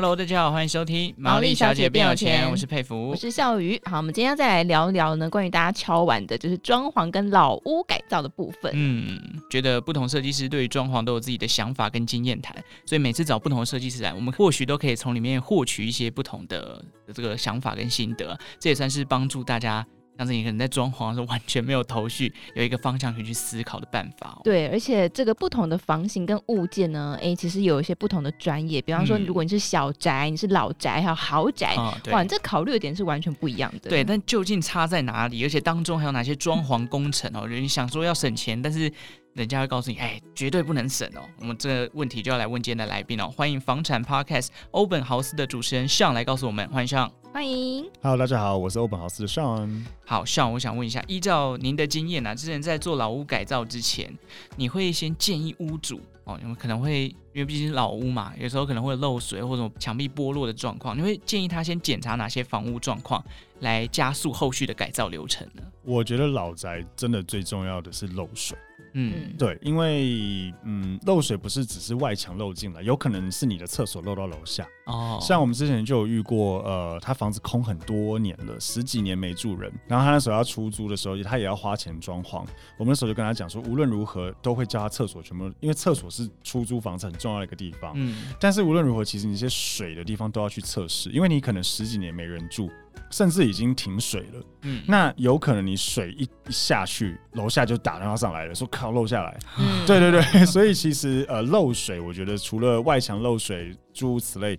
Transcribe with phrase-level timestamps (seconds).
[0.00, 3.76] Hello，大家好，欢迎收听《毛利小姐变有钱》，我是佩服，我是笑瑜。
[3.84, 8.70] 好，我们今天要再来聊一聊呢，关于大家敲完的，就是装潢跟老屋改造的部分。
[8.76, 12.54] 嗯，觉得不同设计师对于装潢都有自己的想法跟经验谈，
[12.86, 16.80] 所以每次找不同的设计师来，我们或许都可以从里面获取一些不同的
[17.12, 19.84] 这个想法跟心得，这也算是帮助大家。
[20.18, 24.40] 像是你可能在装潢的时候完全没有头绪，有一个方向可以去思考的办法哦。
[24.42, 28.82] 对，而且这个不同的房型跟物件呢，哎，其实有一些不同的专业。
[28.82, 33.88] 比方说，如果你是小宅，嗯、你是老宅，还有豪宅，哦、哇，你这考虑的点是完全不一样的。
[33.88, 35.44] 对，但究竟差在哪里？
[35.44, 37.46] 而且当中还有哪些装潢工程哦？
[37.46, 38.92] 人想说要省钱，但是
[39.34, 41.20] 人家会告诉你，哎，绝对不能省哦。
[41.38, 47.08] 我们这个问题就要来问今天的来宾哦，欢迎房产 Podcast 欧本豪斯的主持人向来告诉我们，欢迎尚。
[47.38, 49.84] 欢迎，Hello，大家好，我是欧本豪斯的 Sean。
[50.04, 54.12] 好，，Sean，，我想问一下，依照您的经验啊，之前在做老屋改造之前，
[54.56, 63.24] 你会先建议屋主哦，你们可能会因为毕竟是老屋嘛，有时候可能会漏水或者墙壁剥落的状况，你会建议他先检查哪些房屋状况，
[63.60, 65.62] 来加速后续的改造流程呢？
[65.84, 68.58] 我觉得老宅真的最重要的是漏水。
[68.94, 74.66] 嗯，对，因为嗯，漏水不是只是外墙漏进来，有可能是你的厕所漏到楼下。
[74.88, 82.44] 哦，像我们之前就有遇过，呃，他房子空很多年了，十几年没住人，然后他那时候要出租的时候，他也要花钱装潢。
[82.78, 87.92] 我们那时候就跟他讲说，无论如何都会叫他厕所全部，因为厕所是出租房子很重要的一个地方。
[87.94, 92.70] 嗯，但是无论如何，其实你一些水的地方都要去测试，因为你可能十几年没人住。
[93.10, 104.58] 甚至已经停水了，嗯，那有可能你水一一下去，楼下就打电话上来了，说靠漏下来，嗯，对对对， 所以其实呃漏水，我觉得除了外墙漏水诸如此类，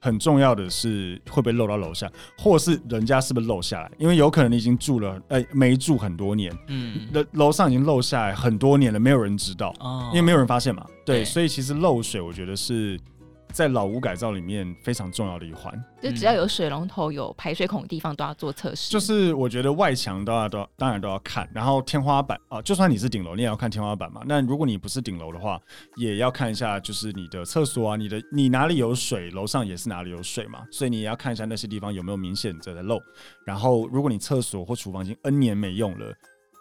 [0.00, 12.98] 很重要的是会不会漏到楼下，或是人家是不是漏下来，因为有可能你已经住了，呃，没住很多年，嗯，楼楼上已经漏下来很多年了，没有人知道，哦，因为没有人发现嘛，对，所以其实漏水，我觉得是。
[13.58, 18.88] 在老屋改造里面非常重要的一环，就只要有水龙头、有排水孔的地方都要做测试。
[18.88, 24.22] 就是我觉得外墙都要都要当然都要看，然后天花板啊，就算你是顶楼，你也要看天花板嘛。
[24.26, 25.60] 那如果你不是顶楼的话，
[25.96, 30.64] 也要看一下，就是你的厕所啊，你的你哪里有水，楼上也是哪里有水嘛。
[30.70, 32.96] 所以你也要看一下那些地方有没有明显的漏。
[33.44, 36.14] 然后如果你厕所或厨房已经 N 年没用了，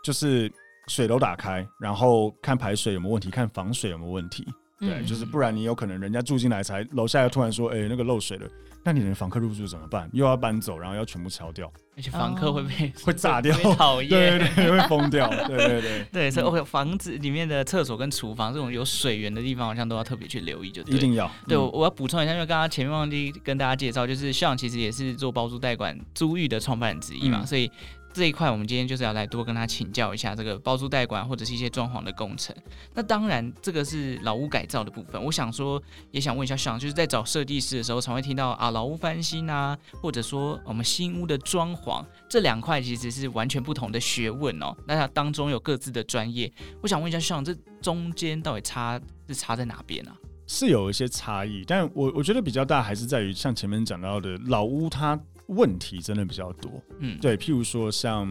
[0.03, 0.51] 就是
[0.87, 4.43] 水都打开，然后看排水有没有问题，看防水有没有问题。
[4.79, 8.47] 对，嗯、就是不然你有可能人家住进来才楼下又突然说，哎、欸，那个漏水了，
[8.83, 10.09] 那你的房客入住怎么办？
[10.13, 21.29] 又要搬走，然后要全部敲掉，而且房客会被、哦、 会炸掉，讨 厌，对对对，会疯掉，对对对对，所以 OK，房子里面的厕所跟厨房这种有水源的地方，好像都要特别去留意，就对，一定要。
[21.47, 27.71] 对，我我要补充一下，因为刚刚前面忘记跟大家介绍，就是像其实也是做包租代管租寓的创办人之一嘛，嗯、所以。
[28.17, 32.55] 这一块，我们今天就是要来多跟他请教一下这个包租代管或者是一些装潢的工程。
[32.95, 35.23] 那当然，这个是老屋改造的部分。
[35.23, 35.79] 我想说，
[36.09, 44.75] 也想问一下尚，就是在找设计师的时候，常会听到啊老屋翻新啊，或者说我们新屋的装潢，这两块其实是完全不同的学问哦。
[44.87, 46.51] 那它当中有各自的专业，
[46.81, 50.17] 我想问一下尚，这中间到底差是差在哪边啊？
[50.47, 55.19] 是有一些差异，但我我觉得比较大还是在于像前面讲到的老屋它。
[55.47, 58.27] 问题真的比较多，嗯，对，譬如说像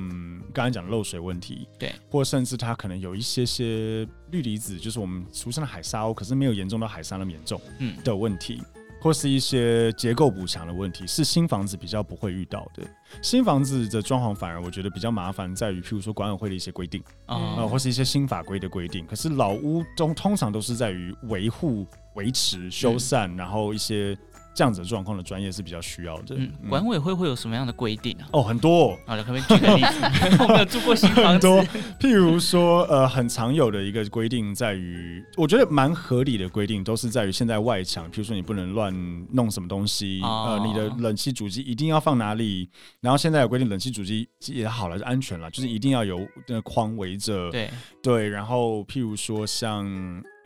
[0.52, 12.82] 刚才讲的漏水问题，对，或甚至它可能有一些些氯离子，就是我们俗称的海沙哦，可是没有严重到海沙那么严重，嗯的问题，嗯、或是一些结构补强的问题，是新房子比较不会遇到的。
[13.22, 19.06] 新房子的装潢反而我觉得比较麻烦，在于譬如说管委会的一些规定啊，嗯、或是一些新法规的规定。
[19.06, 24.14] 可是老屋中通常都是在于维护、维持、修缮，嗯、然后一些。
[24.56, 26.34] 这样子状况的专业是比较需要的。
[26.34, 28.26] 嗯，管委会会有什么样的规定啊？
[28.32, 28.98] 哦，很多。
[29.04, 30.36] 好了，可不可以举个例子？
[30.42, 31.46] 我没有住过新房子。
[31.48, 31.62] 很多，
[32.00, 38.90] 譬如说，呃，很常有的一个规定在于，我觉得蛮合理的规定，都是在于现在外墙，譬如说你不能乱
[39.30, 42.70] 弄什么东西，哦、呃，你的冷气主机一定要放哪里。
[43.02, 47.50] 然后现在有规定，冷气主机也好了，就安全了，就是一定要有那个框围着。
[47.50, 47.70] 对
[48.02, 49.86] 对，然后譬如说像。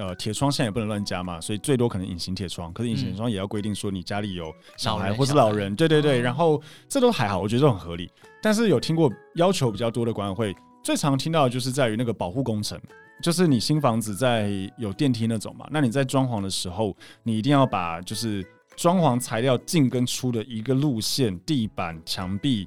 [0.01, 2.73] 呃，铁窗现在也不能乱加嘛，所以最多可能隐形铁窗。
[2.73, 6.19] 可是隐形铁窗也要规定说你家里有小孩或是老人，对对对。
[6.19, 6.59] 然后
[6.89, 8.11] 这都还好，我觉得都很合理。
[8.41, 12.81] 但是有听过要求比较多的管委会，最常听到的就是在于那个保护工程，
[13.23, 18.43] 就是你新房子在有电梯那种嘛，那你在装潢的时候，你一定要把就是
[18.77, 22.67] 装潢材料进跟出的一个路线，地板、墙壁、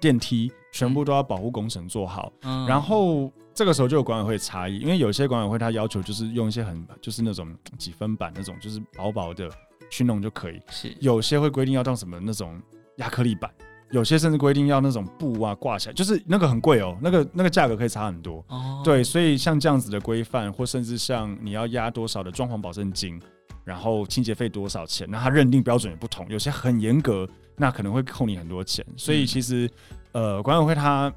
[0.00, 2.32] 电梯全部都要保护工程做好，
[2.66, 3.30] 然后。
[3.54, 9.50] 这个时候就有管委会差异，因为有些管委会他要求就是用一些很就是那种几分板那种就是薄薄的
[9.90, 10.60] 去弄就可以。
[10.70, 12.60] 是，有些会规定要当什么那种
[12.96, 13.50] 亚克力板，
[13.90, 18.42] 有些甚至规定要那种布啊挂起来，就是那个很贵哦，那个那个价格可以差很多。
[18.48, 23.20] 哦，对，所以像这样子的规范，或甚至像你要压多少的装潢保证金，
[23.64, 28.82] 然后清洁费多少钱，那他认定标准也不同，有些很严格，那可能会扣你很多钱。
[28.96, 29.68] 所以其实，
[30.12, 31.12] 嗯、呃，管委会他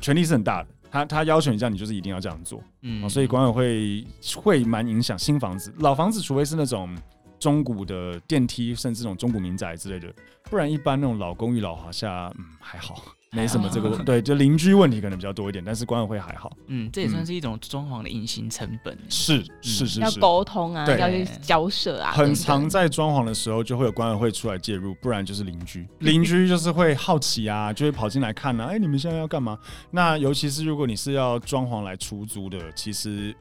[0.00, 0.68] 权力是很大的。
[0.94, 4.06] 他他要求你这样，你就是一定要这样做，嗯，所以管委会
[4.36, 6.96] 会蛮影响新房子，老房子除非是那种
[7.40, 10.14] 中古的电梯，甚至这种中古民宅之类的，
[10.44, 13.02] 不然一般那种老公寓、老华夏，嗯，还好。
[13.34, 16.56] 没什么，这个、哦、对，就邻居问题可能比较多一点，但是管委会还好。
[16.68, 18.96] 嗯，这也算是一种装潢的隐形成本。
[19.08, 22.12] 是是是，要沟通啊，要去交涉啊。
[22.12, 25.86] 很常在装潢的时候就会有管委会出来介入，不然就是邻居。
[25.98, 28.66] 邻居就是会好奇啊，就会跑进来看啊。
[28.66, 29.58] 哎，你们现在要干嘛？
[29.90, 33.34] 那尤其是如果你是要装潢来出租的，其实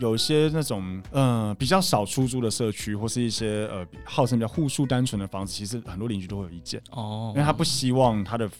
[0.00, 0.82] 有些那种
[1.12, 8.50] 嗯、呃、比较少出租的社区，或是一些呃号称比较户数单纯的房子，其实很多邻居都会有意见哦，因为他不希望他的。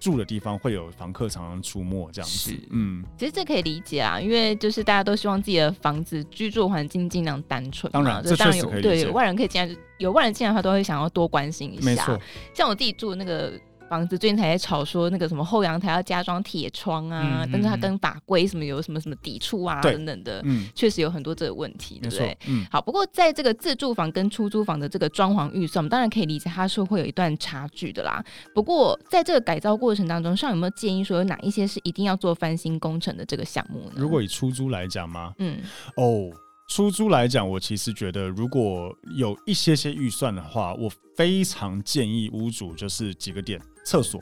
[0.00, 2.52] 住的地方会有房客常常出没，这样子。
[2.70, 7.92] 嗯，其实这可以理解啊，因为就是大家都希望自己的房子居住环境尽量单纯。
[7.92, 11.84] 当然，这当然有对有外人可以进来，有外人进来的话，都会想要多关心一下。
[11.84, 12.18] 没错，
[12.54, 13.52] 像我自己住的那个。
[13.88, 20.42] 房子最近才在吵说那个什么后阳台要加装铁窗啊，嗯、但是它跟法规什么有什么什么抵触啊等等的，
[20.74, 22.36] 确、嗯、实有很多这个问题，对不对？
[22.46, 28.22] 嗯、好，不过在这个自住房跟出租房的这个装潢预算，我们当然可以理解它是会有一段差距的啦。
[28.54, 33.92] 不过在这个改造过程当中，上有没有建议说有哪一些是一定要做翻新工程的这个项目呢？
[33.96, 35.32] 如果以出租来讲吗？
[35.38, 35.58] 嗯，
[35.96, 36.04] 哦。
[36.04, 36.32] Oh.
[36.70, 40.86] 出租来讲，我其实觉得，如果有一些些预算的话，我
[41.16, 43.58] 非常建议屋主就是几个点：
[43.88, 44.20] 厕所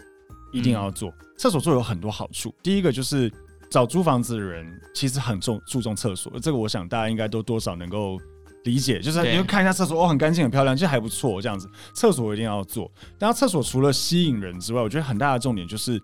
[0.52, 2.54] 一定要做，厕所做有很多好处。
[2.62, 3.28] 第一个就是
[3.68, 4.64] 找租房子的人
[4.94, 8.16] 其实很重注重厕所，这个我想大家应该都多少能够
[8.62, 11.68] 理解，就是你会看一下厕所哦，很干净很漂亮，其实还不错这样子。
[11.92, 16.00] 厕所一定要做，但厕所除了吸引人之外，我觉得很大的重点就是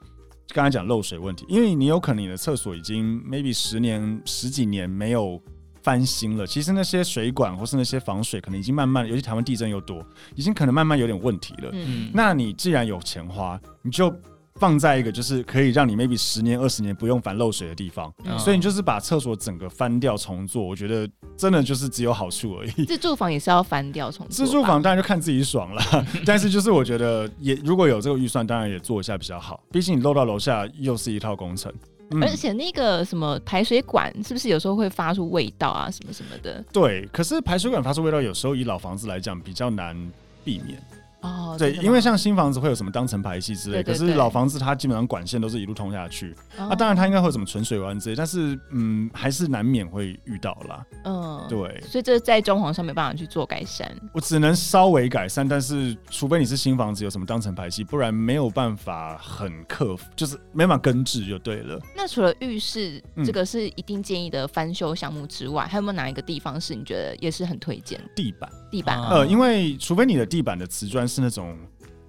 [0.48, 5.40] 刚才讲漏水问题，因为你有可能你的厕所已经 maybe 十年十几年没有。
[5.82, 11.70] 翻新了，其实那些水管或是那些防水，可能已经慢慢，尤其台湾地震又多，已经可能慢慢有点问题了。
[11.72, 14.14] 嗯，那你既然有钱花，你就
[14.56, 18.12] 放在一个就是可以让你 maybe 十年、二十年不用烦漏水的地方。
[18.24, 22.70] 嗯，所以你就是把厕所整个翻掉重做，我觉得真的就是只有好处而已。
[22.86, 25.82] 自住房也是要翻掉重做，自住房当然就看自己爽了。
[26.24, 29.60] 但是就是我觉得也如果有这个预算，当然也做一下比较好。
[29.72, 31.72] 毕竟你漏到楼下又是一套工程。
[32.20, 36.62] 而且那个什么排水管是不是有时候会发出味道啊，什么什么的？
[36.72, 39.96] 对，可是排水管发出味道，有时候以老房子来讲比较难
[40.44, 40.82] 避免。
[41.22, 46.34] 哦，对，因为像新房子会有什么当层排气之类，可是老房子它基本上管线都是一路通下去。
[46.58, 50.84] 哦、啊，当然它应该会有什么存水弯之类，但是嗯，还是难免会遇到啦。
[51.04, 53.90] 嗯，对，所以这在装潢上没办法去做改善。
[54.12, 61.80] 我只能稍微改善，但是除非你是新房子有什么当层排气，不然没有办法很克服，就是没办法根治就对了。
[61.96, 68.00] 那除了浴室这个是一定建议的翻修项目之外，嗯、还有没有哪一个地方是你觉得也是很推荐？
[68.16, 71.06] 地板，地板，呃，因为除非你的地板的瓷砖。
[71.12, 71.54] 是那种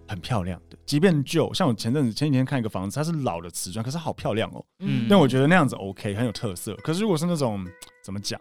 [0.07, 4.63] 很漂亮的，即便旧，像我前阵子前几天看一个房子，它是老的瓷砖，可是好漂亮哦。
[4.80, 6.74] 嗯，但我觉得那样子 OK，很有特色。
[6.75, 7.65] 可是如果是那种
[8.01, 8.39] 怎么讲，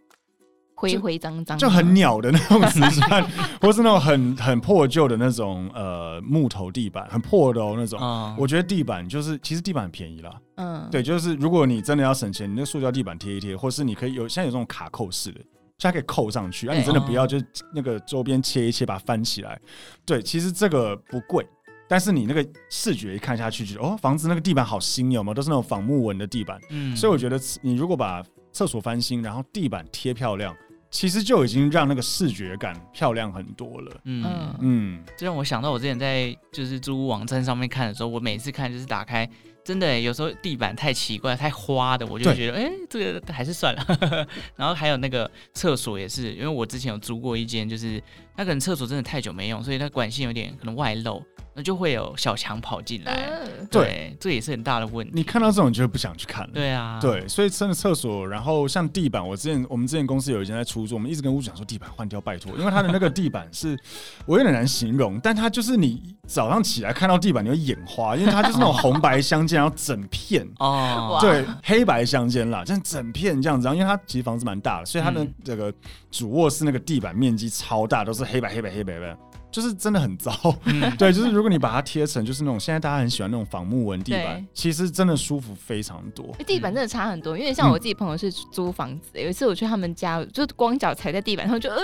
[0.76, 3.28] 灰灰脏脏，就很鸟的那种瓷砖，
[3.60, 7.98] 或是那种很很破旧的那种呃木头地板，很破的哦那种。
[8.00, 10.40] 嗯，我觉得地板就是其实地板很便宜啦。
[10.56, 15.40] 嗯，对，就是如果你真的要省钱，你那塑胶地板贴一贴，或是你可以有现在有这种卡扣式的。
[15.82, 17.36] 它可以扣上去，啊，你真的不要就
[17.74, 19.60] 那个周边切一切，把它翻起来。
[20.04, 21.46] 对，其实这个不贵，
[21.88, 25.34] 但是你那个视觉一看下去，觉得哦，房子那个地板好新，有吗？
[25.34, 26.60] 都是那种仿木纹的地板。
[26.70, 28.22] 嗯，所以我觉得你如果把
[28.52, 30.54] 厕所翻新，然后地板贴漂亮，
[30.90, 34.00] 其实就已经让那个视觉感漂亮很多了。
[34.04, 39.28] 嗯嗯，这让我想到我之前在就是租屋网站上面看的时候，我每次看就是打开。
[39.64, 43.86] 真的，有时候地板太奇怪、太花的，我就觉得，哎、欸，这个还是算了。
[44.56, 48.02] 然后还有那个厕所也是，因为我之前有租过一间，就是
[48.36, 51.22] 那可能厕所真的太久没用，所以它管线有点可能外漏。
[51.54, 53.40] 那就会有小强跑进来，
[53.70, 55.12] 对，对，这也是很大的问题。
[55.14, 56.50] 你看到这种，你就不想去看了。
[56.54, 63.78] 对啊，对，所以真的厕所，然后像地板，我之前我们之前公司有一间在出租，我们一直跟屋主讲说地板换掉，拜托，因为它的那个地板是，
[64.24, 75.70] 我有点难形容，但它就是你早上起来看到地板你会眼花，因为它就是那种红白相间，然后整片哦，对，黑白相间啦，这样整片这样子，然后因为它其实房子蛮大的，所以它的这个
[76.10, 79.18] 主卧室那个地板面积超大，都是黑白黑白黑白的。
[79.52, 80.32] 就是真的很糟。
[80.64, 86.34] 嗯、 对，就是如果你把它贴成就是那种现在大家很喜欢那种仿木纹地板，其实真的舒服非常多。
[86.46, 91.78] 地板真的差很多，因为像我自己朋友是租房子，嗯、有一次我去他们家，就光脚踩在地板上就 呃，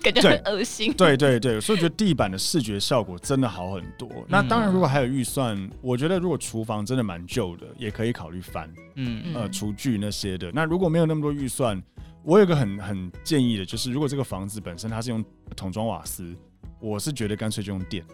[0.00, 0.92] 感觉很恶心。
[0.94, 4.08] 对对对，所以我觉得地板的视觉效果真的好很多。
[4.14, 8.72] 嗯、那当然，如果还有预算，我觉得如果厨房真的蛮旧的，也可以考虑翻。
[8.94, 10.50] 嗯呃，厨具那些的。
[10.52, 11.82] 那如果没有那么多预算，
[12.22, 15.24] 我有个很很建议的，就是如果这个房子本身它是用
[15.56, 16.36] 桶装瓦斯，
[16.80, 18.04] 我是觉得干脆就用电，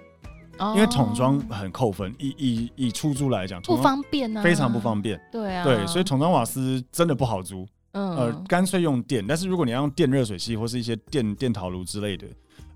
[0.59, 2.15] 哦、因为桶装很扣分。
[2.19, 5.21] 以以以出租来讲，不方便啊，非常不方便。
[5.31, 7.67] 对啊，对，所以桶装瓦斯真的不好租。
[7.93, 9.25] 嗯，呃，干脆用电。
[9.27, 12.27] 但是如果你要用电热水器或是一些电电陶炉之类的，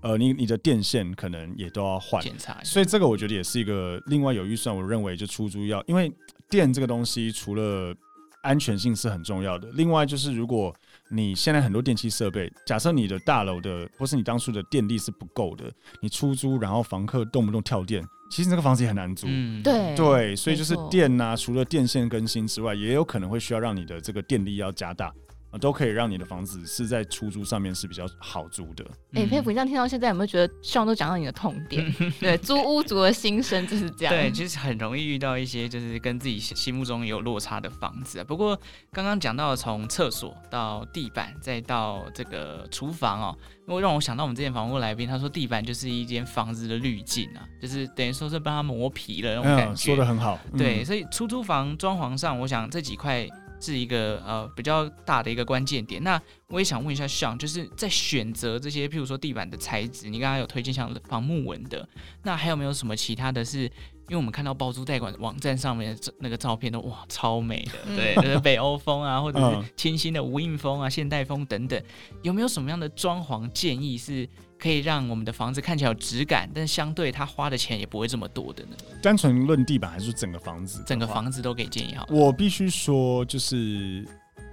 [0.01, 2.57] 呃，你你的电线可能也都要换检查。
[2.63, 6.11] 所以这个我觉得也是一个另外有预算，我认为就出租要，因为
[6.49, 7.93] 电这个东西除了
[8.41, 10.73] 安全性是很重要的，另外就是如果
[11.13, 15.69] 你现在很多电器设备，假设你的大楼的或是你当初的电力是不够的，
[16.01, 19.27] 你出租然后房客动不动跳电，其实那个房子也很难租。
[19.29, 25.13] 嗯，对对，所以就是电呐、啊，除了电线更新之外，也有可能会需要让你的这个电力要加大。
[25.57, 28.85] 都可以让你的房子是在出租上面是比较好租的。
[29.13, 31.93] 哎、欸，佩服，你这样听到现在有没有觉得希望都讲到你的痛点？
[32.19, 34.13] 对，租屋族的心声就是这样。
[34.13, 38.23] 对，其实很容易遇到一些就是跟自己心目中有落差的房子啊。
[38.23, 38.57] 不过
[38.91, 49.87] 刚刚讲到从厕所到地板再到这个厨房哦，因为让我想到我们之前访问来宾，他说地板就是一间房子的滤镜啊，就是等于说是帮他磨皮了那种感觉。
[49.87, 50.39] 说的很好。
[50.53, 53.27] 嗯、对，所以出租房装潢上，我想这几块。
[53.61, 56.03] 是一个呃比较大的一个关键点。
[56.03, 61.87] 那我也想问一下，Sean，就是在选择这些，譬如说地板的材质，你刚刚有推荐像仿木纹的，
[62.23, 63.71] 那还有没有什么其他的是？
[64.09, 71.81] 因为我们看到包租代管网站上面的那个照片都哇超美的，对，就是北欧风啊，或者是清新的无印风啊、现代风等等，
[72.21, 74.27] 有没有什么样的装潢建议是？
[74.61, 78.75] 可以让我们的房子看起来有质感，但相对他花的钱也不会这么多的呢。
[79.01, 80.83] 单纯论地板还是整个房子？
[80.85, 82.05] 整个房子都给建议好。
[82.11, 84.07] 我必须说，就是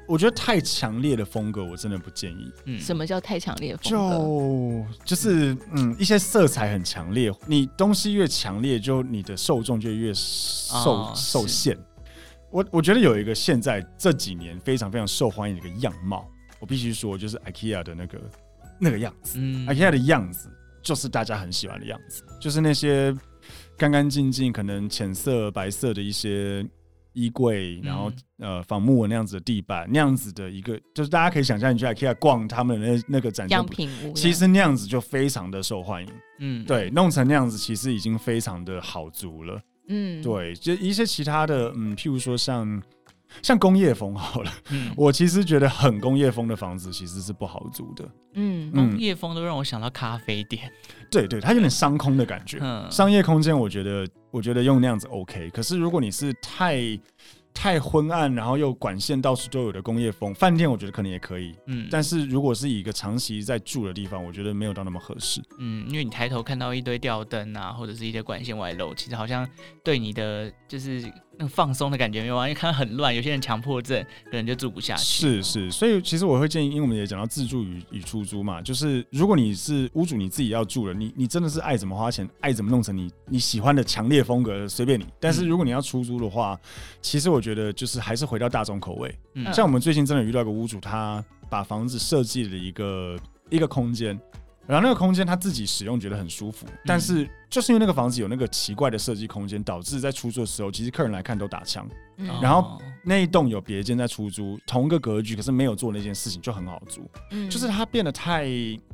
[0.06, 2.50] 我觉得太强烈的风格，我真的不建议。
[2.64, 4.88] 嗯，什么叫太强烈的风格？
[5.04, 11.76] 就就是嗯，一些色彩很强烈，你东西越强烈，就你的受众就越受、哦、受限。
[12.50, 16.26] 我我觉得有一个现在这几年非常非常受欢迎的一个样貌，
[16.58, 18.18] 我必须说，就是 IKEA 的那个。
[18.78, 20.48] 那个样子，IKEA 的样子
[20.82, 23.14] 就是大家很喜欢的样子，就是那些
[23.76, 26.66] 干干净净、可能浅色、白色的一些
[27.12, 36.12] 衣柜，然后呃仿木纹那样子的地板，那样子的一个，就是大家可以想象，你去 IKEA 逛他们的那那个展样品屋，其实那样子就非常的受欢迎。
[36.40, 39.60] 嗯，对，弄成那样子其实已经非常的好足了。
[39.88, 42.82] 嗯，对，就一些其他的，嗯，譬如说像。
[43.42, 48.08] 像工业风好了，嗯， 我其实觉得很工业风的房子其实是不好租的。
[48.34, 50.70] 嗯，工业风都让我想到咖啡店。
[51.10, 52.58] 对对，它有点商空的感觉。
[52.60, 55.50] 嗯，商业空间我觉得，我觉得用那样子 OK。
[55.50, 56.78] 可是如果你是太
[57.54, 61.54] 太昏暗，然后又管线到处都有的工业风饭店，我觉得可能也可以。
[61.66, 65.42] 嗯，但是如果是以一个长期在住的地方，我觉得没有到那么合适。
[65.58, 69.48] 嗯，因为你抬头看到一堆吊灯啊，或者是一些管线外露，其实好像
[69.82, 71.10] 对你的就是。
[71.40, 72.48] 那放松的感觉没有啊？
[72.48, 75.02] 因为看很乱，有些人强迫症可能就住不下去。
[75.02, 85.06] 是是，所以其实我会建议，因为我们也讲到自住与与出租嘛，就是如果你是屋主，你自己要住了，你你真的是爱怎么花钱，爱怎么弄成你你喜欢的强烈风格，随便你。
[85.20, 86.68] 但是如果你要出租的话，嗯、
[87.00, 89.14] 其实我觉得就是还是回到大众口味。
[89.34, 93.16] 嗯、像我们最近真的遇到一个屋主，他把房子设计了一个
[93.48, 94.18] 一个空间。
[94.68, 101.88] 然后那个空间他自己使用觉得很舒服，但是就是因为那个房子有那个奇怪的设计空间，导致在出租的时候，其实客人来看都打枪。
[102.42, 107.08] 然后那一栋有别间在出租，同一个格局，可是没有做那件事情就很好租。
[107.30, 108.46] 嗯就是它变得太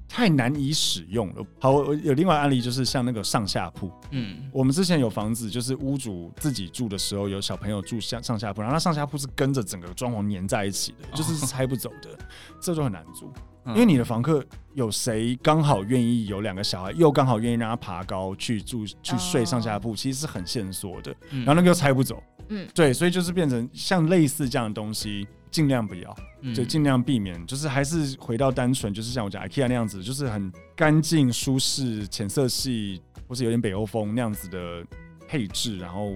[0.07, 1.45] 太难以使用了。
[1.59, 3.90] 好，我有另外案例，就是像那个上下铺。
[4.11, 12.16] 嗯，我们之前有房子，就是屋主自己住的时候，有小朋友住上上下铺，然后那上下铺是跟着整个装潢粘在一起的，就是拆不走的，
[12.61, 13.33] 这就很难租。
[13.68, 14.44] 因为你的房客
[14.75, 21.14] 有谁刚好愿意有两个小孩，又刚好愿意让他爬高去住去睡上下铺，其实是很线索的。
[21.30, 26.16] 然后那个又拆不走，嗯，对，所以就是变成像类似这样的东西，尽量不要，
[26.54, 34.85] 就尽量避免，就是还是回到单纯，就是像我讲 IKEA 那样子，就是很干净、舒适、浅色系，或是有点北欧风那样子的
[35.26, 36.12] 配置，然后。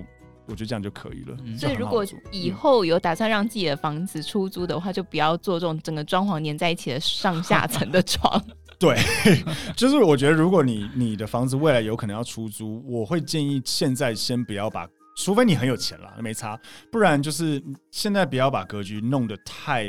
[0.48, 1.36] 我觉得这样就可以了。
[1.56, 8.42] 所以如果以后有打算让自己的房子出租的话，就不要做这种整个装潢粘在一起的上下层的床。
[8.78, 8.96] 对，
[9.76, 16.58] 就是我觉得如果你你的房子未来有可能要出租，我会建议现在先不要把，除非你很有钱了，没差，
[16.90, 19.88] 不然就是现在不要把格局弄得太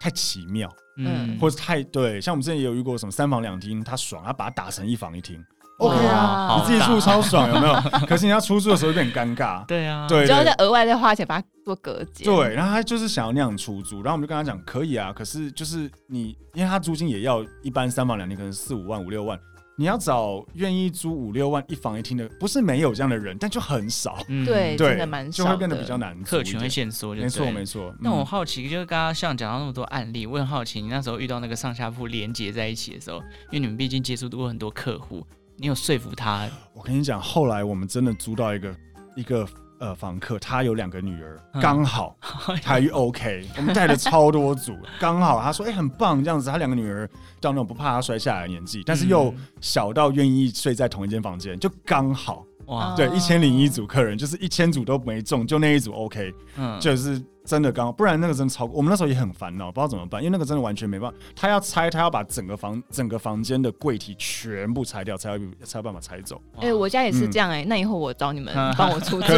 [0.00, 5.40] 太奇妙，嗯，或者太对，像我们之前也有遇过什么三房两厅，他爽，他把它打成一房一厅。
[5.78, 7.74] OK 啊，你自己住超爽，有没有？
[8.06, 9.64] 可是你要出租的时候有点尴尬。
[9.66, 12.24] 对啊，对，就要再额外再花钱把它做隔间。
[12.24, 19.38] 对，然后他就是想要那样出租，然后我们就跟他讲可以啊，可是就是你，因为他租金也要一般三房两厅，可能四五万、五六万。
[19.80, 24.18] 你要找愿意租五六万一房一厅的，不是没有这样的人，但就很少。
[24.26, 27.14] 嗯，对，真的蛮少，就会变得比较难，客群会限缩。
[27.14, 27.94] 没错，没错。
[28.00, 33.18] 那我好奇，就是刚刚像讲到那么多案例，我很好奇，你那时候遇到那个上下铺连接在一起的时候，
[33.50, 35.24] 因为你们毕竟接触过很多客户，
[35.58, 36.48] 你有说服他？
[36.72, 38.74] 我跟你讲，后来我们真的租到一个
[39.16, 39.46] 一个。
[39.80, 42.16] 呃，房客他有两个女儿，刚好
[42.60, 47.08] 台语 OK，我们带了超多组， 刚好他说哎、欸、很棒这样子，他两个女儿
[47.40, 57.22] 到那种不怕他摔下来的年纪，但是又小到愿意睡在同一间房间，就刚好哇，对，一千零一组客人，就是一千组都没中，就那一组 OK，嗯，就是。
[57.48, 58.76] 真的刚好，不然那个真的超过。
[58.76, 61.16] 我们那时候也很烦恼，不知道怎么办，因为那个真的完全没办法。
[61.34, 66.38] 他要拆，他要把整个房整个房间的柜体全部拆掉，才有才有办法拆走。
[66.56, 67.68] 哎、欸，我家也是这样哎、欸嗯。
[67.68, 69.32] 那以后我找你们帮我出租，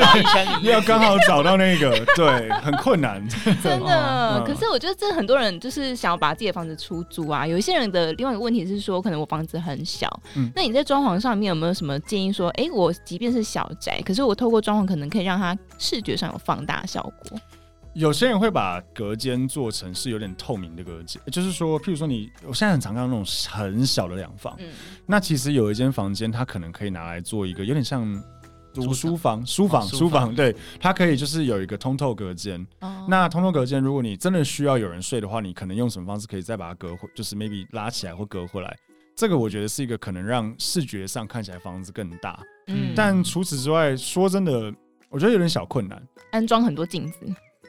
[0.68, 3.26] 要刚好找到那个，对，很困难，
[3.62, 4.44] 真的。
[4.46, 7.46] 可是我觉得这很多人就是想要把自己的房子出租啊。
[7.46, 12.30] 有一些人的另外一个问题是说，可能我房子很小，嗯、那你在装潢上面有没有什么建议？
[12.30, 17.38] 说，哎、欸，我即便是小宅，可是我透过装潢可能可以让它视觉上有放大效果。
[17.96, 24.68] 有些人会把隔间做成是有点透明的隔间，就是说，譬如说你，我现在很常看到那种很小的两房，嗯，
[25.06, 28.22] 那其实有一间房间，它可能可以拿来做一个有点像
[28.74, 32.60] 读书房、书房、书房，对，它可以就是有一个通透隔间。
[32.80, 38.76] 哦，那通透隔间，如果你真的需要有人睡的话，你可能用什么方式可以再把它隔回，就是 maybe 拉起来或隔回来。
[39.16, 42.38] 这个我觉得是一个可能让视觉上看起来房子更大。
[42.66, 44.70] 嗯，但除此之外，说真的，
[45.08, 47.20] 我觉得有点小困难，安装很多镜子。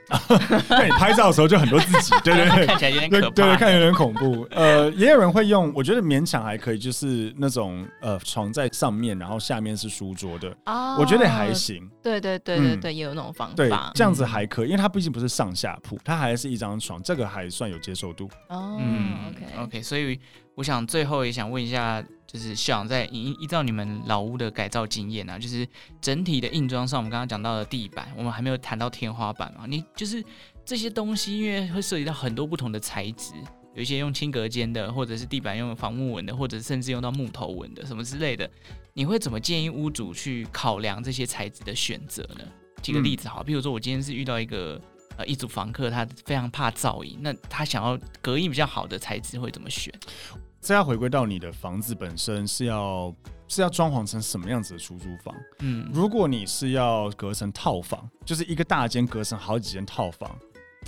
[0.70, 4.48] 那你拍照的时候就很多自己， 对对对，看起来有点可怕，对，对对，看起来有点恐怖。
[4.52, 11.90] 呃，也有人会用，我觉得勉强还可以，就是那种呃床在上面，然后下面是书桌的，哦，我觉得还行。
[12.02, 18.30] 对对对对对，嗯，也有那种方法，对，这样子还可以，因为它毕竟不是上下铺，它还是一张床，这个还算有接受度。
[18.48, 19.64] 哦，嗯，OK。
[19.64, 20.20] OK，所以
[20.58, 22.04] 我想最后也想问一下。
[22.28, 25.66] 就是想在依依照你们老屋的改造经验啊，就是
[26.02, 29.66] 整体的硬装上，我们刚刚讲到的地板，我们还没有谈到天花板嘛。
[29.66, 30.22] 你就是
[30.66, 33.31] 这些东西，因为会涉及到很多不同的材质，
[33.75, 38.48] 有一些用轻隔间的，或者是地板用防木纹的，或者甚至用到木头纹的什么之类的。
[38.92, 42.44] 你会怎么建议屋主去考量这些材质的选择呢？
[42.84, 44.79] 举个例子好，比如说我今天是遇到一个
[45.16, 49.94] 呃一组房客，他非常怕噪音，那他想要隔音比较好的材质会怎么选？
[50.61, 53.13] 这要回归到你的房子本身是要
[53.48, 55.33] 是要装潢成什么样子的出租房？
[55.59, 60.35] 嗯，如果你是要隔成套房，就是一个大间隔成好几间套房，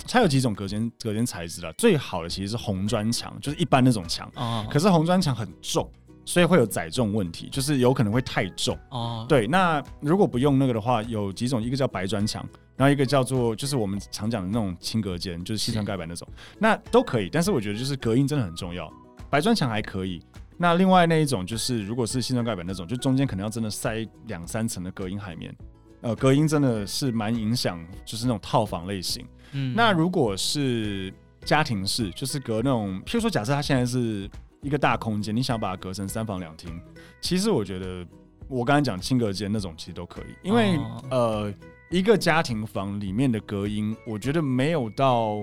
[0.06, 1.72] 它有几种隔间隔间材质啦。
[1.78, 4.30] 最好的其实是红砖墙，就是一般那种墙。
[4.34, 4.66] 哦。
[4.70, 5.90] 可是红砖墙很重，
[6.26, 8.78] 所以会有载重问题，就是有可能会太重。
[8.90, 9.24] 哦。
[9.28, 16.28] 对，那如果不用那个的话，有几种，一个叫白砖墙，然后一个叫做就是我们常讲的那种轻隔间，就是矽酸盖板那种，
[16.58, 17.30] 那都可以。
[17.30, 18.92] 但是我觉得就是隔音真的很重要。
[19.30, 20.20] 白砖墙还可以，
[20.58, 25.54] 那另外那一种就是，如果是新装盖板那种，就中间可能要真的塞两三层的隔音海绵，
[26.00, 29.24] 呃，隔音真的是蛮影响，就是那种套房类型。
[29.52, 31.12] 嗯，那如果是
[31.44, 34.28] 家庭式，就是隔那种，譬如说，假设它现在是
[34.62, 36.78] 一个大空间，你想把它隔成三房两厅，
[37.20, 38.06] 其实我觉得
[38.48, 41.54] 我刚才讲轻隔间那种其实都可以，因为、哦、呃，
[41.88, 45.38] 一个家庭房里面的隔音，我觉得没有到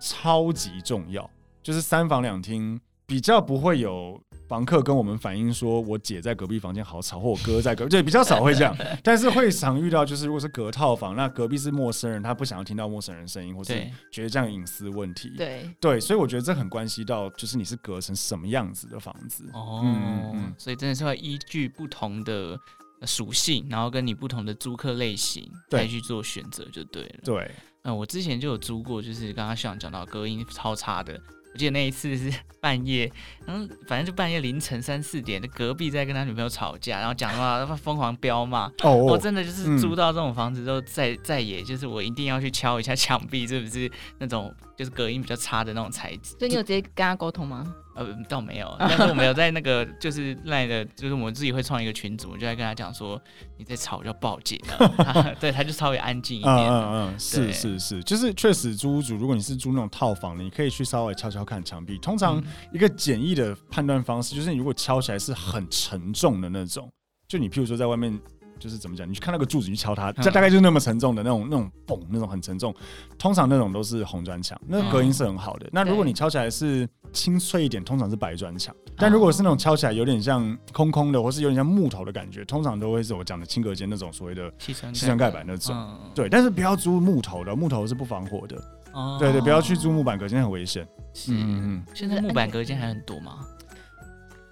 [0.00, 1.30] 超级重要，
[1.62, 2.80] 就是三房两厅。
[3.08, 13.72] 比较不会有房客跟我们反映说，我姐在隔壁房间好吵，或我哥在隔壁，对，比较少会这样， 但是会常遇到，就是如果是隔套房，那隔壁是陌生人，他不想要听到陌生人声音，或是
[14.12, 15.74] 觉得这样隐私问题，对。
[15.80, 19.42] 对，所以我觉得这很关系到，就是你是隔成什么样子的房子。
[19.54, 22.60] 哦，嗯嗯，所以真的是会依据不同的
[23.06, 27.50] 属性，然后跟你不同的租客类型再去做选择就对了，对，
[27.84, 31.18] 嗯，我之前就有租过，就是刚刚像讲到隔音超差的。
[31.58, 33.10] 我记得那一次是 半夜，
[33.44, 38.70] 然后反正就半夜凌晨三四点，隔壁在跟他女朋友吵架，然后讲的话疯狂飙骂。
[38.84, 46.36] 哦，我真的就是租到这种房子之后，再再也就是我一定要去敲一下墙壁，是不是那种就是隔音比较差的那种材质？
[46.38, 47.74] 所以你有直接跟他沟通吗？
[47.98, 53.20] 呃，倒没有，但是我们有在那个就是赖的，就是我们自己会创一个群组，我就在跟他讲说，
[53.56, 54.56] 你在吵就要报警，
[55.40, 56.54] 对，他就稍微安静一点。
[56.54, 61.98] 嗯嗯嗯，是是是，就是确实租屋主，如果你是租那种套房的，你可以去稍微敲敲看墙壁。
[61.98, 62.40] 通常
[62.72, 66.88] 一个简易的判断方式，就是你如果敲起来是很沉重的那种，
[67.26, 68.16] 就你譬如说在外面
[68.58, 69.08] 就是怎么讲？
[69.08, 72.74] 你去看那个柱子，你去敲它，这大概就是那么沉重的那种那种嘣，那种很沉重。
[73.18, 75.68] 通常那种都是红砖墙，那隔音是很好的。
[75.72, 78.74] 那如果你敲起来是清脆一点，通常是白砖墙。
[78.96, 85.98] 但如果是那种敲起来有点像空空的，或是有点像木头的感觉，通常都会是我讲的轻隔间那种所谓的气层盖板那种。
[86.14, 88.56] 对，但是不要租木头的，木头是不防火的。
[88.92, 90.86] 哦对对，不要去租木板隔间，很危险。
[91.28, 93.46] 嗯嗯，现在木板隔间还很多吗？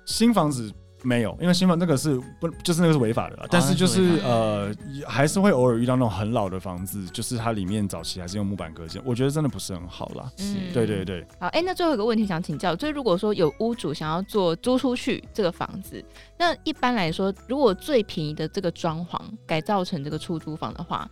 [0.05, 0.73] 新房子
[1.07, 3.47] 没有，因为新房那个是不就是那个是违法的啦。
[3.49, 4.75] 但是就是呃，
[5.07, 10.29] 还是会偶尔遇到那种很老的房子，就是它里面早期还是用木板隔间，我觉得真的不是很好啦。
[10.39, 11.25] 嗯，对对对。
[11.39, 16.05] 好，哎，那最后一个问题想请教，就是如果说有屋主想要做租出去这个房子，
[16.37, 21.09] 那一般来说，如果最便宜的这个装潢改造成这个出租房的话，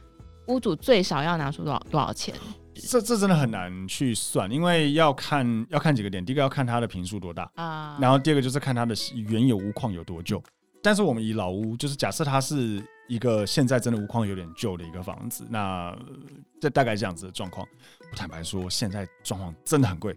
[0.48, 2.35] 屋主最少要拿出多少多少钱？
[2.74, 6.24] 这这真的很难去算，因为要看要看几个点。
[6.24, 10.42] 第一个要看它的坪数多大啊，然后第二个就是看它的原有屋况有多旧。
[10.82, 15.96] 但是我们以老屋，就是假设它是一个现在真的屋况有点旧的一个房子，那
[16.60, 17.66] 这大概这样子的状况。
[18.10, 20.14] 我坦白说，现在状况真的很贵。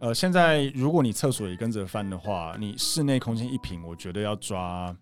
[0.00, 4.92] 呃，现在如果你厕所也跟着翻的话，你室内空间一平，我觉得要抓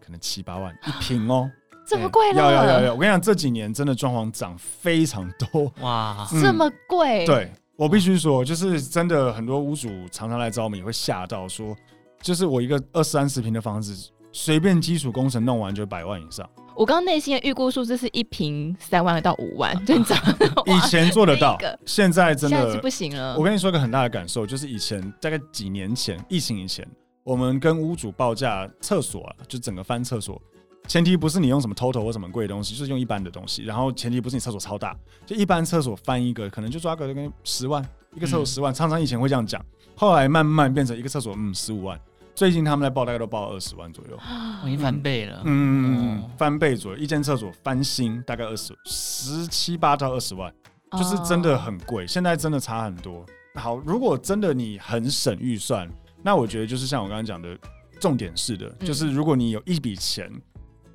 [0.00, 1.50] 可能七八万一平哦。
[1.86, 2.42] 这么贵了？
[2.42, 2.94] 要要要要！
[2.94, 7.26] 我跟你讲，这几年真的装潢涨非常多哇，嗯、这么贵？
[7.26, 11.76] 对，我必须说，就是真的很多屋主常常来找我们，也会吓到说，
[12.20, 16.48] 就是我一个二三十平的房子，随便基础工程弄完就百万以上。
[16.74, 20.16] 我刚刚内心的预估数字是一平三万到五万， 真的。
[20.64, 23.36] 以前做得到，现在真的不行了。
[23.36, 26.86] 我跟你说一个很大的感受，就是以前大概几年前疫情以前，
[27.24, 30.40] 我们跟屋主报价厕所啊，就整个翻厕所。
[30.88, 33.62] 前提不是你用什么 TOTO 或什么贵的东西，就是用一般的东西。
[33.62, 37.82] 然后前提不是你厕所超大，就一般厕所翻一个，可能就抓个跟十万
[38.14, 38.74] 一个厕所十万。
[38.74, 39.64] 常常以前会这样讲，
[39.94, 41.98] 后来慢慢变成一个厕所嗯十五万。
[42.34, 44.18] 最近他们在报大概都报二十万左右，
[44.66, 45.42] 已经翻倍了。
[45.44, 50.52] 嗯，翻倍左右，一间厕所翻新大概二十十七八到二十万，
[50.92, 52.06] 就是真的很贵。
[52.06, 53.24] 现在真的差很多。
[53.54, 55.88] 好，如果真的你很省预算，
[56.22, 57.56] 那我觉得就是像我刚刚讲的，
[58.00, 60.30] 重点是的，就是如果你有一笔钱。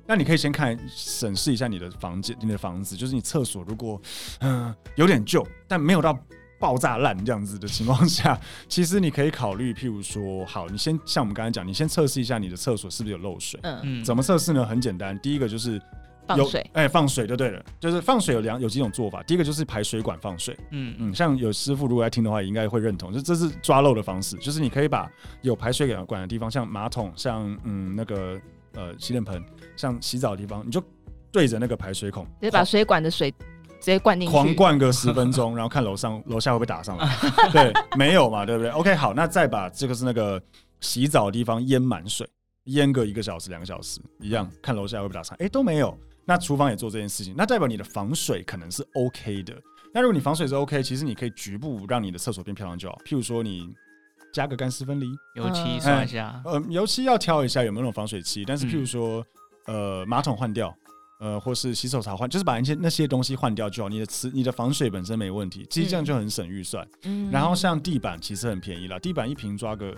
[0.08, 4.00] 那你可以先看审视一下你的房间，你的房子，就是你厕所如果
[4.40, 6.18] 嗯、呃、有点旧，但没有到
[6.58, 13.60] 爆炸烂这样子的情况下，其实你可以考虑，譬如说，好，你先像我们刚才讲，你先测试一下你的厕所是不是有漏水。
[13.62, 14.02] 嗯嗯。
[14.02, 14.64] 怎么测试呢？
[14.64, 15.80] 很简单，第一个就是有
[16.26, 19.22] 放水，哎、欸，放水就对了，就是放水有两有几种做法。
[19.24, 20.56] 第一个就是排水管放水。
[20.70, 25.06] 嗯嗯，像有师傅如果来听的话，也应该会认同，就这是抓漏的方式，就是你可以把
[25.42, 28.40] 有排水管的地方，像马桶，像嗯那个。
[28.78, 29.44] 呃，洗脸盆，
[29.76, 30.80] 像洗澡的地方，你就
[31.32, 37.08] 对着那个排水孔，直接把水管的水直接灌进去，狂灌个十分钟，然后看楼上 楼下会不会打上来。
[37.50, 40.40] 对，没有嘛，对不对？OK，好，那再把这个是那个
[40.80, 42.24] 洗澡的地方淹满水，
[42.66, 45.36] 淹个一个小时、两个小时，一样看楼下会不会打上。
[45.40, 45.98] 哎，都没有。
[46.24, 49.54] 那厨房也做这件事情，那代表你的防水可能是 OK 的。
[49.92, 52.96] 那如果你防水是 OK，其实你可以局部让你的厕所变漂亮就好。
[53.04, 53.74] 譬如说你。
[54.38, 56.40] 加个干湿分离，油漆刷一下。
[56.44, 58.44] 呃，油漆要挑一下有没有那种防水漆。
[58.44, 59.26] 但是，譬如说，
[59.66, 60.72] 呃，马桶换掉，
[61.18, 63.88] 呃，或是洗手槽换，就是把那些那些东西换掉就好。
[63.88, 66.86] 你的瓷，你的防水本身没问题，其实这样就很省预算。
[67.02, 67.28] 嗯。
[67.32, 69.92] 然后像地板其实很便宜了，地板一平抓个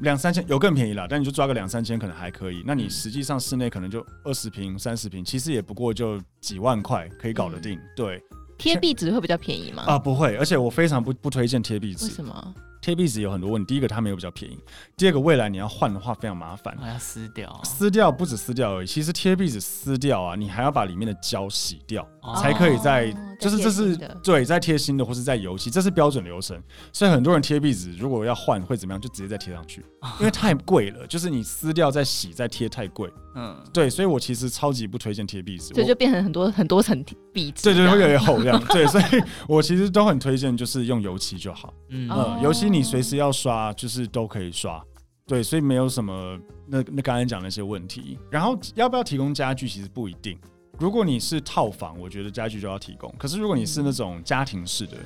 [0.00, 2.64] 两三千，有更便宜了，但你就抓个两三千可能还可以。
[2.66, 7.78] 那你实际上室内可能就二十平、三十平，其实也不过就几万块可以搞得定。
[7.94, 8.20] 对。
[8.58, 9.84] 贴壁纸会比较便宜吗？
[9.84, 12.06] 啊，不会，而且我非常不不推荐贴壁纸。
[12.06, 12.54] 为什么？
[12.84, 14.58] 贴壁纸有很多问题，第一个它没有比较便宜，
[14.94, 29.82] 第二个未来你要换的话非常麻烦，还要撕掉，撕掉不止撕掉而已，其实贴壁纸撕掉啊，你还要把里面的胶洗掉，哦、才可以再，就是这是对再贴新的或是再油漆，这是标准流程，所以很多人贴壁纸如果要换会怎么样，就直接再贴上去，
[30.20, 37.02] 因为太贵了，就是你撕掉再洗再贴太贵，嗯，对，所以我其实超级不推荐贴壁纸，所以就变成很多很多层
[37.34, 39.04] 对对，会越来越厚这样， 对，所以
[39.48, 42.70] 我其实都很推荐就是用油漆就好，嗯，嗯，油漆。
[42.70, 44.82] 你随时要刷，就是都可以刷，
[45.26, 48.18] 对，所以没有什么那那刚才讲那些问题。
[48.30, 50.38] 然后要不要提供家具，其实不一定。
[50.78, 53.12] 如果你是套房，我觉得家具就要提供。
[53.18, 54.96] 可是如果你是那种家庭式的，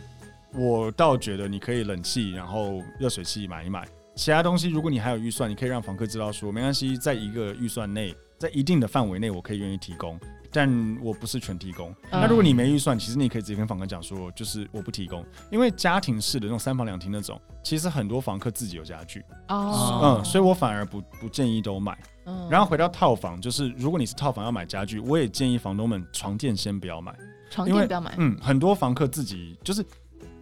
[0.54, 3.86] 我倒觉得你可以冷气，然后热水器买一买。
[4.16, 10.18] 其他东西，如果你还有预算，你可以让房客知道说，没关系，在一个预算内，在一定的范围内，我可以愿意提供。
[10.50, 11.94] 但我不是全提供。
[12.10, 19.22] 那如果你没预算，其实你可以直接跟房客讲说，就是我不提供，因为家庭式的那种三房两厅那种，其实很多房客自己有家具。
[19.48, 20.18] 哦。
[20.18, 21.98] 嗯，所以我反而不不建议都买。
[22.24, 22.48] 嗯。
[22.50, 27.14] 然后回到套房，就是如果你是套房要买家具，我也建议房东们床垫先不要买。
[27.50, 28.14] 床垫不要买。
[28.16, 29.84] 嗯，很多房客自己就是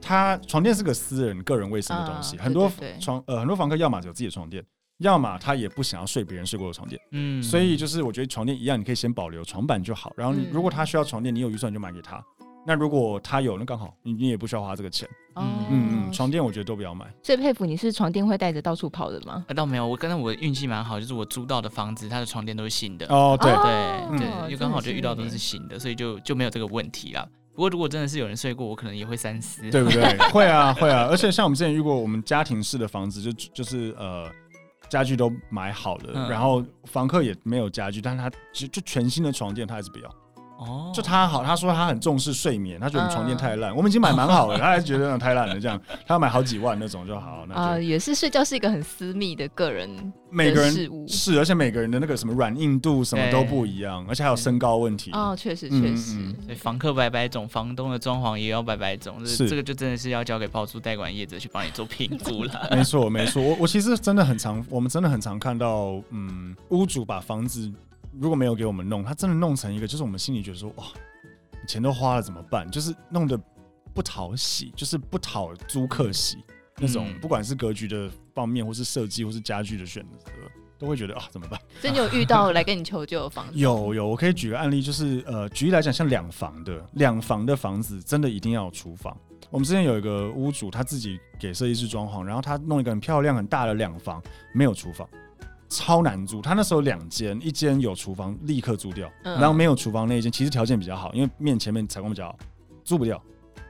[0.01, 4.65] 他床垫是个私人个人卫生的东西，很多床呃很多房客要么有自己的床垫。
[4.99, 7.01] 要么他也不想要睡别人睡过的床垫。
[7.13, 10.13] 嗯，所以就是我觉得床垫一样，你可以先保留床板就好。
[10.17, 12.23] 然后如果他需要床垫，你有预算就买给他。
[12.69, 15.09] 那如果他有，那刚好你你也不需要花这个钱。
[15.37, 17.07] 嗯嗯嗯，床垫我觉得都不要买。
[17.23, 19.45] 最佩服你是床垫会带着到处跑的吗？
[19.49, 23.07] 啊倒没有，我刚才我运气蛮好，就是我租到的房子，它的床垫都是新的。
[23.07, 27.29] 哦，对对对，就刚好就遇到都是新的，所以就就没有这个问题了。
[27.55, 30.19] 不过如果真的是有人睡过，我可能也会三思，对不对？
[30.33, 34.29] 会啊会啊，而且像我们之前遇过，我们家庭式的房子，就就是呃
[34.89, 40.15] 家具都买好了，然后房客也没有家具，但是他就就全新的床垫他还是不要。
[40.59, 47.45] 哦，就他好，他说他很重视睡眠，他觉得我们床垫太烂，我们已经买蛮好了，他还是觉得太烂了，这样他要买好几万那种就好。
[47.53, 50.73] 啊，也是睡觉是一个很私密的个人每个人
[51.07, 55.11] 是，而且每个人的那个什么软硬度什么都不一样，而且还有身高问题。
[55.13, 62.69] 哦，确实确实，所以房客百百种，房东的装潢也要百百种，是 这个就真的是要交给包租代管业者去帮你做评估了。
[62.73, 67.73] 没错没错，我我其实真的很常，我们真的很常看到，嗯，屋主把房子。
[68.21, 70.85] 如果没有给我们弄，他真的弄成一个，就是我们心里觉得说，哇，
[71.67, 72.71] 钱都花了怎么办？
[72.71, 73.39] 就是弄得
[73.95, 76.39] 不讨喜，就是不讨租客喜
[76.79, 77.09] 那种。
[77.21, 80.31] 不管是格局的方面，或是设计，或是家具的选择，
[80.79, 81.61] 都会觉得啊，怎么办？
[81.81, 83.53] 所以你有遇到来跟你求救的房子？
[83.59, 89.17] 有有，我可以举个案例，就是呃，举例来讲，像两房的两房的房子，真的一定要有厨房。
[89.51, 95.09] 我们之前有一个屋主，他自己给设计师装潢，然后他弄一个很漂亮很大的两房，没有厨房。
[95.69, 102.39] 超难租，他那时候两间，一间有厨房，立刻租掉，嗯、然后没有厨房那一间，其实条件比较好，因为面前面采光比较好，
[102.85, 103.21] 租不掉。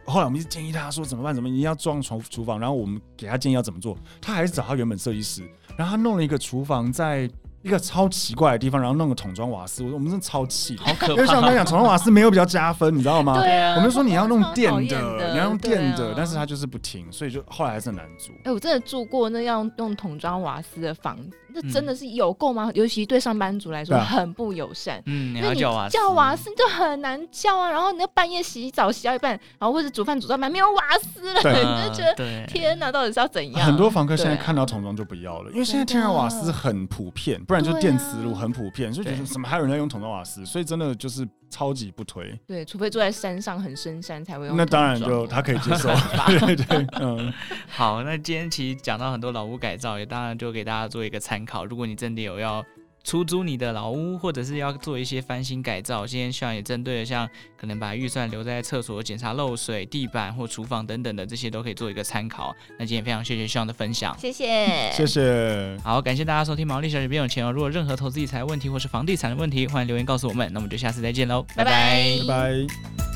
[0.05, 1.35] 后来我们一直建议他说怎么办？
[1.35, 2.61] 怎么一定要装厨厨房？
[2.61, 5.43] 然后我们给他建议要怎么做，他还是找他原本设计师，
[5.77, 7.29] 然后他弄了一个厨房在。
[7.63, 11.13] 一个超奇怪的地方，然后弄个桶装瓦斯，我说我们真的超气，好可怕。
[11.15, 13.41] 因为像我跟你讲，桶装瓦斯没有比较加分，你知道吗？
[13.41, 13.75] 对啊。
[13.75, 18.31] 我们就说你要弄电的，你要用电的，但是他就是不听，所以就后来还是很难租。
[18.45, 22.71] 哎，我真的住过那要用桶装瓦斯的房子，那真的是有够吗？
[22.75, 25.03] 尤其对上班族来说很不友善。
[25.07, 27.69] 嗯，你要叫瓦斯，叫瓦斯就很难叫啊。
[27.71, 33.67] 然后你要半夜洗澡洗到一半，然后或者煮饭煮到一半没有瓦斯了，你就觉得天哪，到底是要怎样？
[33.67, 38.37] 很多房客现在看到桶装就不要了，因为现在天然瓦斯很普遍，不然就电磁炉。
[38.37, 42.39] 很普遍，所以觉得什么还有人在用桶装瓦斯，所以真的就是超级不推。
[42.47, 44.57] 对，除非住在山上很深山才会用。
[44.57, 45.89] 那当然就他可以接受。
[46.47, 47.33] 对对，嗯。
[47.69, 51.65] 好，那今天其实讲到很多老屋改造，也当然就给大家做一个参考。
[51.65, 52.65] 如果你真的有要。
[53.07, 62.53] 出租你的老屋，或者是要做一些翻新改造，今天希望也针对了像可能把预算留在厕所检查漏水、地板或厨房等等的这些，都可以做一个参考。
[62.77, 65.79] 那今天非常谢谢希望的分享，谢谢，谢谢。
[65.85, 67.53] 好，感谢大家收听毛利小姐变有钱哦。
[67.53, 70.53] 如果任何投资理财问题或是房地产的问题，欢迎留言告诉我们。
[70.53, 73.16] 那我们就下次再见喽，拜拜，拜拜。